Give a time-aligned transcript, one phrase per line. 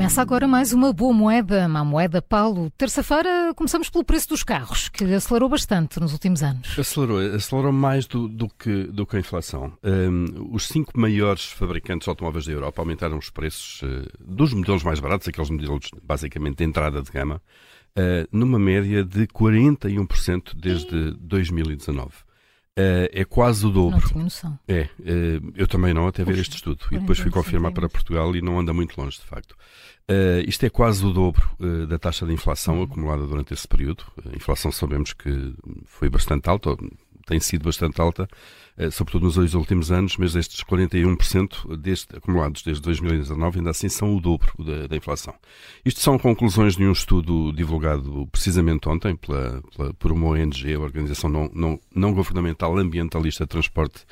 [0.00, 2.70] Começa agora mais uma boa moeda, uma moeda Paulo.
[2.70, 6.78] Terça-feira começamos pelo preço dos carros, que acelerou bastante nos últimos anos.
[6.78, 9.74] Acelerou, acelerou mais do, do, que, do que a inflação.
[9.84, 14.82] Um, os cinco maiores fabricantes de automóveis da Europa aumentaram os preços uh, dos modelos
[14.82, 21.10] mais baratos, aqueles modelos basicamente de entrada de gama, uh, numa média de 41% desde
[21.20, 22.29] 2019.
[22.80, 24.00] Uh, é quase o dobro.
[24.00, 24.58] Não tinha noção.
[24.66, 26.84] É, uh, eu também não, até ver este estudo.
[26.90, 29.52] E depois fui confirmar para Portugal e não anda muito longe, de facto.
[30.10, 31.48] Uh, isto é quase o dobro
[31.88, 32.84] da taxa de inflação uhum.
[32.84, 34.04] acumulada durante esse período.
[34.32, 35.54] A inflação sabemos que
[35.84, 36.76] foi bastante alta,
[37.30, 38.28] tem sido bastante alta,
[38.76, 43.88] eh, sobretudo nos dois últimos anos, mas estes 41% deste, acumulados desde 2019 ainda assim
[43.88, 45.32] são o dobro da, da, inflação.
[45.84, 50.80] Isto são conclusões de um estudo divulgado precisamente ontem pela, pela, por uma ONG, a
[50.80, 54.04] Organização não, não, não Governamental Ambientalista de Transporte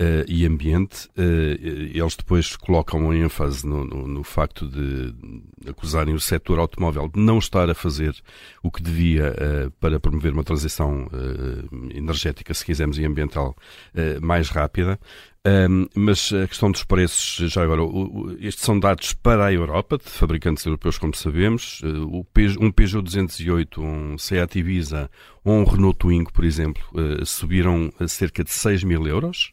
[0.00, 1.06] uh, e Ambiente.
[1.16, 5.14] Uh, eles depois colocam ênfase no, no, no, facto de
[5.68, 8.14] acusarem o setor automóvel de não estar a fazer
[8.62, 11.06] o que devia uh, para promover uma transição
[11.94, 13.54] energética, se quisermos, e ambiental
[14.20, 14.98] mais rápida.
[15.46, 19.52] Um, mas a questão dos preços, já agora, o, o, estes são dados para a
[19.52, 21.80] Europa, de fabricantes europeus, como sabemos.
[21.80, 22.26] Uh,
[22.60, 25.10] um Peugeot 208, um Seat Ibiza
[25.42, 29.52] ou um Renault Twingo, por exemplo, uh, subiram a cerca de 6 mil euros,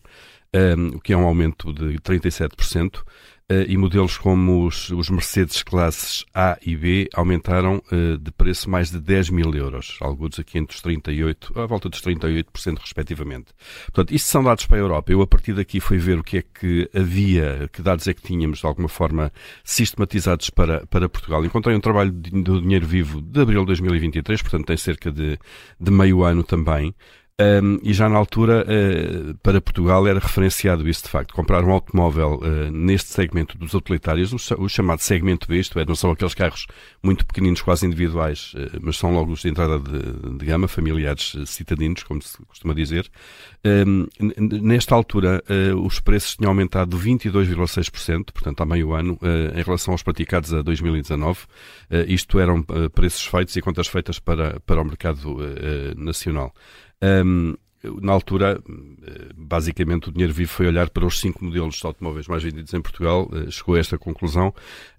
[0.96, 3.04] o que é um aumento de 37%.
[3.50, 8.70] Uh, e modelos como os, os, Mercedes classes A e B aumentaram uh, de preço
[8.70, 13.54] mais de 10 mil euros, alguns aqui entre os 38, à volta dos 38% respectivamente.
[13.86, 15.14] Portanto, isto são dados para a Europa.
[15.14, 18.22] Eu a partir daqui fui ver o que é que havia, que dados é que
[18.22, 19.32] tínhamos de alguma forma
[19.64, 21.46] sistematizados para, para Portugal.
[21.46, 25.40] Encontrei um trabalho do Dinheiro Vivo de abril de 2023, portanto tem cerca de,
[25.80, 26.94] de meio ano também.
[27.40, 31.36] Um, e já na altura, uh, para Portugal, era referenciado isso de facto.
[31.36, 35.94] Comprar um automóvel uh, neste segmento dos utilitários, o, chamado segmento B, isto é, não
[35.94, 36.66] são aqueles carros
[37.04, 41.36] muito pequeninos, quase individuais, uh, mas são logo os de entrada de, de gama, familiares
[41.46, 43.08] citadinos, como se costuma dizer.
[43.64, 44.08] Um,
[44.60, 45.44] nesta altura,
[45.84, 49.20] os preços tinham aumentado 22,6%, portanto, há meio ano,
[49.56, 51.42] em relação aos praticados a 2019.
[52.08, 55.38] isto eram preços feitos e contas feitas para, para o mercado
[55.98, 56.54] nacional.
[57.02, 57.56] Um,
[58.02, 58.62] na altura,
[59.36, 62.82] basicamente, o Dinheiro Vivo foi olhar para os cinco modelos de automóveis mais vendidos em
[62.82, 64.54] Portugal, eh, chegou a esta conclusão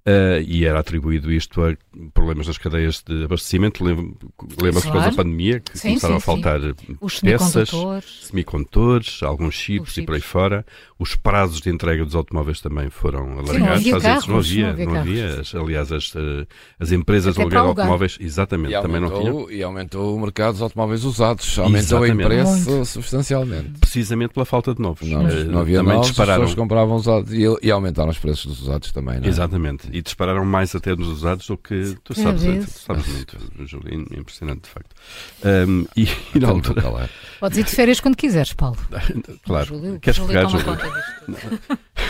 [0.09, 1.77] uh, e era atribuído isto a
[2.15, 3.85] problemas nas cadeias de abastecimento.
[3.85, 5.11] Lembra-se claro.
[5.11, 6.61] da pandemia, que sim, começaram sim, a faltar
[7.01, 8.21] os peças, semicondutores.
[8.23, 10.65] semicondutores, alguns chips, chips, e por aí fora.
[10.99, 13.53] Os prazos de entrega dos automóveis também foram alargados.
[13.55, 16.47] Sim, não havia, carros, não havia, não havia, não havia aliás, as, eh,
[16.81, 19.51] as empresas Até de aluguel de automóveis, exatamente, e também aumentou, não tinham.
[19.51, 22.23] E aumentou o mercado dos automóveis usados, aumentou exatamente.
[22.23, 22.85] em preço Muito.
[22.87, 23.79] substancialmente.
[23.79, 25.09] Precisamente pela falta de novos.
[25.09, 26.43] Não, uh, não havia também novos, dispararam.
[26.43, 29.29] as pessoas compravam usados e, e aumentaram os preços dos usados também, não é?
[29.29, 32.43] Exatamente e dispararam mais até nos usados do que tu sabes,
[32.73, 33.37] tu sabes muito,
[33.67, 34.95] Júlio, é impressionante de facto.
[35.45, 37.11] Um, e, e na altura...
[37.41, 38.79] Podes ir de férias quando quiseres, Paulo.
[39.45, 39.67] claro.
[39.67, 40.65] Júlio, Queres Júlio pegar, Júlio?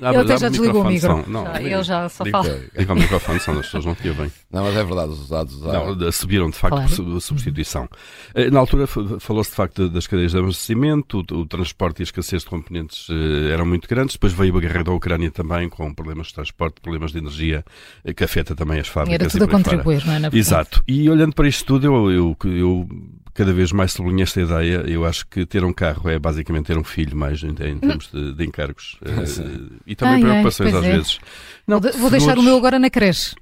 [0.00, 1.24] Ah, ele até já desligou o micro.
[1.28, 2.60] Não, já, ele já só digo, fala.
[2.76, 4.32] Diga o microfone, as pessoas não te ouvem.
[4.50, 5.94] Não, mas é verdade, os usados usaram.
[5.94, 7.16] Não, subiram de facto claro.
[7.16, 7.88] a substituição.
[8.34, 12.04] Eh, na altura falou-se de facto das cadeias de abastecimento, o, o, transporte e a
[12.04, 14.14] escassez de componentes eh, eram muito grandes.
[14.14, 17.64] Depois veio a guerra da Ucrânia também, com problemas de transporte, problemas de energia,
[18.04, 19.20] eh, que afeta também as fábricas.
[19.20, 20.18] Era tudo a contribuir, não é?
[20.18, 20.82] Na Exato.
[20.88, 22.88] E olhando para este estudo, eu, eu, eu
[23.34, 24.84] cada vez mais sublinho esta ideia.
[24.86, 28.10] Eu acho que ter um carro é basicamente ter um filho mais em, em termos
[28.12, 28.98] de, de encargos.
[29.86, 30.92] e também ai, preocupações às é.
[30.92, 31.18] vezes.
[31.66, 33.34] Não, vou, vou deixar o meu agora na creche.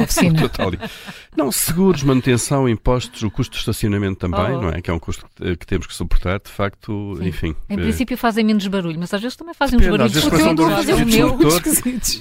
[0.00, 0.40] Oficina.
[1.36, 4.62] não, seguros, manutenção, impostos, o custo de estacionamento também, oh.
[4.62, 4.80] não é?
[4.80, 7.26] Que é um custo que, que temos que suportar, de facto, Sim.
[7.26, 7.56] enfim.
[7.68, 7.76] Em é...
[7.76, 10.12] princípio fazem menos barulho, mas às vezes também fazem uns barulhos.
[10.12, 11.38] Vezes começam barulhos o meu,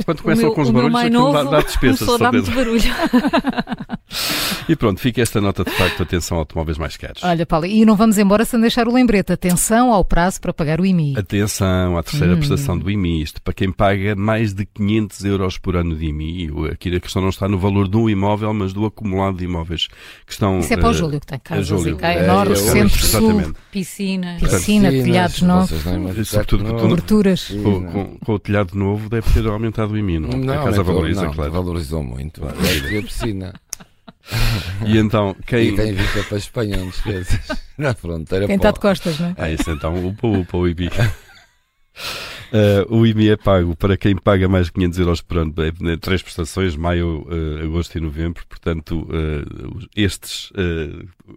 [0.04, 2.06] Quando começam com os barulhos, aquilo dá, dá despesa.
[2.06, 2.82] Só dá muito barulho.
[4.68, 7.24] e pronto, fica esta nota de facto, atenção a automóveis mais caros.
[7.24, 9.32] Olha, Paulo, e não vamos embora sem deixar o lembrete.
[9.34, 11.16] Atenção ao prazo para pagar o IMI.
[11.18, 12.38] Atenção à terceira hum.
[12.38, 13.22] prestação do IMI.
[13.22, 16.50] Isto para quem paga mais de 500 euros por ano de IMI.
[16.72, 19.88] Aqui a questão não está no valor de um imóvel, mas do acumulado de imóveis
[20.26, 20.60] que estão.
[20.60, 21.98] Isso é para o eh, Júlio que tem casas Júlio.
[22.02, 25.84] e é, centro-sul, piscina, piscina, telhados novos,
[26.28, 27.50] sobretudo coberturas.
[27.64, 30.30] Com, com, com, o telhado novo deve ter aumentado o IMI, não?
[30.30, 31.52] não a casa valoriza, não, claro.
[31.52, 32.42] Valorizou muito.
[32.46, 33.54] É a piscina.
[34.86, 35.70] E então, quem.
[35.70, 37.66] E tem vista para a Espanha, não esqueças.
[37.78, 38.48] Na fronteira.
[38.48, 39.36] Quem está de costas, não é?
[39.38, 40.90] Ah, isso então, upa, upa, o IBI.
[42.52, 45.98] Uh, o IMI é pago para quem paga mais de 500 euros por ano, é,
[45.98, 50.52] três prestações, maio, uh, agosto e novembro, portanto, uh, estes,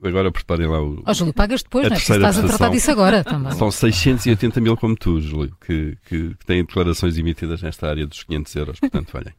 [0.03, 1.03] agora preparem lá o.
[1.05, 1.99] Ó, oh, Júlio, pagas depois, a não é?
[1.99, 3.53] Estás a tratar disso agora também.
[3.53, 8.23] São 680 mil como tu, Júlio, que, que, que têm declarações emitidas nesta área dos
[8.23, 9.35] 500 euros, portanto, olhem.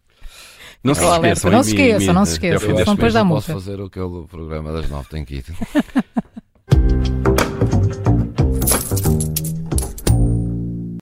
[0.83, 1.51] Não se esqueçam.
[1.51, 2.69] Não se esqueçam, não se esqueçam.
[2.69, 3.53] Não depois dá multa.
[3.53, 5.45] Posso fazer aquele programa das nove, tem que ir.